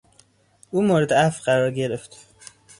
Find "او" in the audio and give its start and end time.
0.71-0.81